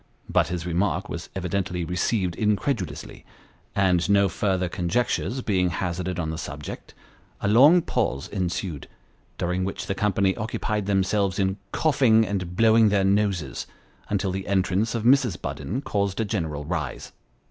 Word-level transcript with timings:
But 0.27 0.47
his 0.47 0.65
remark 0.65 1.09
was 1.09 1.29
evidently 1.35 1.85
received 1.85 2.33
incredulously; 2.33 3.23
and 3.75 4.09
no 4.09 4.29
further 4.29 4.67
conjectures 4.67 5.43
being 5.43 5.69
hazarded 5.69 6.17
on 6.17 6.31
the 6.31 6.39
subject, 6.39 6.95
a 7.39 7.47
long 7.47 7.83
pause 7.83 8.27
ensued, 8.27 8.87
during 9.37 9.63
which 9.63 9.85
the 9.85 9.93
company 9.93 10.35
occupied 10.35 10.87
themselves 10.87 11.37
in 11.37 11.57
coughing 11.71 12.25
and 12.25 12.55
blowing 12.57 12.89
their 12.89 13.03
noses, 13.03 13.67
until 14.09 14.31
the 14.31 14.47
entrance 14.47 14.95
of 14.95 15.03
Mrs. 15.03 15.39
Budden 15.39 15.83
caused 15.83 16.19
a 16.19 16.25
general 16.25 16.65
rise. 16.65 17.11